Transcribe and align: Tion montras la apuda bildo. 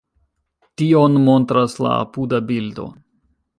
Tion 0.81 1.19
montras 1.27 1.77
la 1.87 1.93
apuda 2.07 2.43
bildo. 2.53 2.91